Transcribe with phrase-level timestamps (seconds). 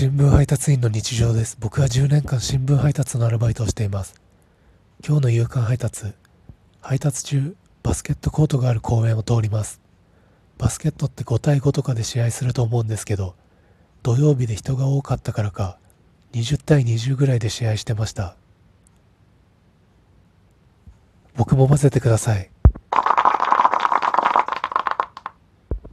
[0.00, 1.56] 新聞配達員の日常です。
[1.58, 4.14] 僕は10年間新聞配達のアルバイトをしています。
[5.04, 6.14] 今日の夕刊配達。
[6.80, 9.80] 配達中、バスケットコートがある公園を通ります。
[10.56, 13.34] バスケットって5対5とかで試合すると思うんですけど、
[14.04, 15.78] 土曜日で人が多かったからか、
[16.30, 18.36] 20対20ぐらいで試合してました。
[21.34, 22.50] 僕も混ぜてください。